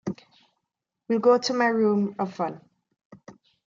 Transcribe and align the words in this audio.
We'll 1.07 1.19
go 1.19 1.37
to 1.37 1.53
my 1.53 1.67
room 1.67 2.15
of 2.17 2.33
fun. 2.33 2.59